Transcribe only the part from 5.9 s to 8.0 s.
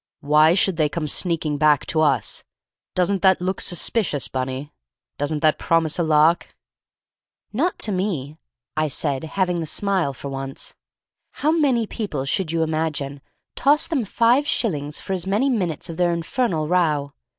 a lark?" "Not to